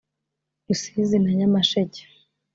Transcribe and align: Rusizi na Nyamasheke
Rusizi 0.67 1.17
na 1.19 1.31
Nyamasheke 1.37 2.01